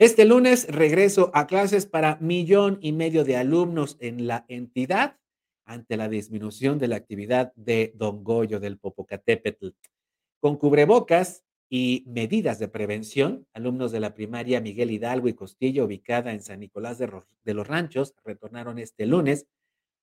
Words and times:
Este 0.00 0.24
lunes 0.24 0.68
regreso 0.68 1.32
a 1.34 1.48
clases 1.48 1.86
para 1.86 2.18
millón 2.20 2.78
y 2.80 2.92
medio 2.92 3.24
de 3.24 3.36
alumnos 3.36 3.96
en 3.98 4.28
la 4.28 4.44
entidad 4.46 5.16
ante 5.64 5.96
la 5.96 6.08
disminución 6.08 6.78
de 6.78 6.86
la 6.86 6.94
actividad 6.94 7.52
de 7.56 7.92
Don 7.96 8.22
Goyo 8.22 8.60
del 8.60 8.78
Popocatépetl. 8.78 9.70
Con 10.38 10.56
cubrebocas 10.56 11.42
y 11.68 12.04
medidas 12.06 12.60
de 12.60 12.68
prevención, 12.68 13.48
alumnos 13.52 13.90
de 13.90 13.98
la 13.98 14.14
primaria 14.14 14.60
Miguel 14.60 14.92
Hidalgo 14.92 15.26
y 15.26 15.34
Costilla, 15.34 15.82
ubicada 15.82 16.32
en 16.32 16.42
San 16.42 16.60
Nicolás 16.60 16.98
de, 16.98 17.10
de 17.42 17.54
los 17.54 17.66
Ranchos, 17.66 18.14
retornaron 18.24 18.78
este 18.78 19.04
lunes 19.04 19.48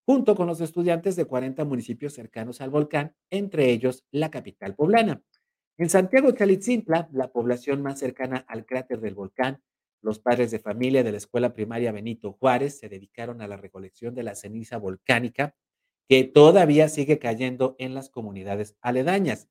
junto 0.05 0.35
con 0.35 0.45
los 0.45 0.59
estudiantes 0.59 1.15
de 1.15 1.23
40 1.23 1.63
municipios 1.63 2.11
cercanos 2.11 2.59
al 2.59 2.69
volcán, 2.69 3.15
entre 3.29 3.69
ellos 3.71 4.03
la 4.11 4.29
capital 4.29 4.75
poblana. 4.75 5.23
En 5.77 5.89
Santiago 5.89 6.31
Chalitzintla, 6.31 7.07
la 7.13 7.31
población 7.31 7.81
más 7.81 7.97
cercana 7.97 8.43
al 8.49 8.65
cráter 8.65 8.99
del 8.99 9.15
volcán, 9.15 9.61
los 10.05 10.19
padres 10.19 10.51
de 10.51 10.59
familia 10.59 11.03
de 11.03 11.11
la 11.11 11.17
escuela 11.17 11.55
primaria 11.55 11.91
Benito 11.91 12.33
Juárez 12.33 12.77
se 12.77 12.89
dedicaron 12.89 13.41
a 13.41 13.47
la 13.47 13.57
recolección 13.57 14.13
de 14.13 14.21
la 14.21 14.35
ceniza 14.35 14.77
volcánica 14.77 15.55
que 16.07 16.23
todavía 16.23 16.89
sigue 16.89 17.17
cayendo 17.17 17.75
en 17.79 17.95
las 17.95 18.11
comunidades 18.11 18.77
aledañas. 18.81 19.49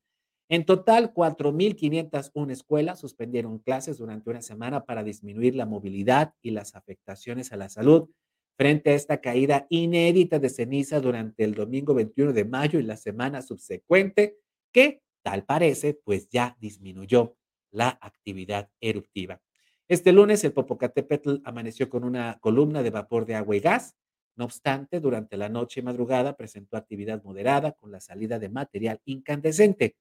En 0.48 0.64
total, 0.64 1.12
4.501 1.12 2.52
escuelas 2.52 3.00
suspendieron 3.00 3.59
clases 3.59 3.98
durante 3.98 4.30
una 4.30 4.42
semana 4.42 4.84
para 4.84 5.02
disminuir 5.02 5.56
la 5.56 5.66
movilidad 5.66 6.34
y 6.40 6.52
las 6.52 6.76
afectaciones 6.76 7.52
a 7.52 7.56
la 7.56 7.68
salud 7.68 8.09
frente 8.56 8.90
a 8.90 8.95
esta 8.95 9.20
caída 9.20 9.66
inédita 9.70 10.38
de 10.38 10.50
ceniza 10.50 11.00
durante 11.00 11.42
el 11.42 11.54
domingo 11.54 11.95
21 11.95 12.32
de 12.32 12.45
mayo 12.45 12.78
y 12.78 12.84
la 12.84 12.96
semana 12.96 13.42
subsecuente, 13.42 14.36
que 14.73 15.02
tal 15.24 15.45
parece, 15.45 15.95
pues 15.95 16.28
ya 16.28 16.56
disminuyó 16.60 17.36
la 17.73 17.88
actividad 18.00 18.70
eruptiva. 18.80 19.40
Este 19.87 20.12
lunes 20.12 20.43
el 20.45 20.55
Popocatépetl 20.55 21.43
amaneció 21.45 21.91
con 21.91 22.05
una 22.05 22.38
columna 22.41 22.83
de 22.83 22.88
vapor 22.88 23.27
de 23.27 23.34
agua 23.34 23.55
y 23.55 23.61
gas. 23.61 23.95
No 24.35 24.46
obstante, 24.46 24.99
durante 24.99 25.37
la 25.37 25.51
noche 25.51 25.80
y 25.80 25.82
madrugada 25.82 26.37
presentó 26.37 26.79
actividad 26.79 27.23
moderada 27.23 27.73
con 27.73 27.93
la 27.93 28.01
salida 28.01 28.38
de 28.38 28.49
material 28.49 29.01
incandescente. 29.04 29.96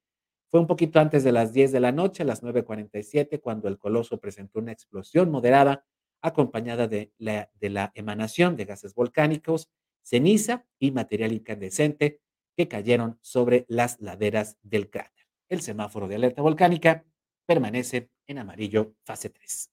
Fue 0.50 0.62
un 0.62 0.67
poquito 0.67 1.00
antes 1.02 1.25
de 1.25 1.34
las 1.34 1.52
10 1.52 1.73
de 1.73 1.81
la 1.81 1.92
noche, 1.92 2.23
a 2.23 2.25
las 2.25 2.44
9.47, 2.44 3.42
cuando 3.42 3.67
el 3.67 3.78
coloso 3.78 4.22
presentó 4.22 4.59
una 4.59 4.72
explosión 4.72 5.30
moderada 5.30 5.86
acompañada 6.22 6.88
de 6.88 7.12
la, 7.18 7.52
de 7.59 7.70
la 7.70 7.92
emanación 7.94 8.56
de 8.56 8.64
gases 8.64 8.94
volcánicos, 8.95 9.70
ceniza 10.02 10.66
y 10.80 10.92
material 10.92 11.34
incandescente 11.34 12.22
que 12.56 12.70
cayeron 12.70 13.20
sobre 13.22 13.66
las 13.68 14.00
laderas 14.00 14.58
del 14.62 14.90
cráter. 14.90 15.25
El 15.50 15.62
semáforo 15.62 16.08
de 16.08 16.16
alerta 16.16 16.42
volcánica 16.42 17.03
permanece 17.45 18.09
en 18.28 18.38
amarillo 18.38 18.95
fase 19.03 19.30
3. 19.30 19.72